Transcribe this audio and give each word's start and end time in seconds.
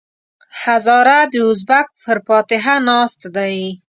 هزاره 0.61 1.19
د 1.31 1.35
ازبک 1.49 1.87
پر 2.03 2.17
فاتحه 2.27 2.75
ناست 2.89 3.21
دی. 3.35 3.57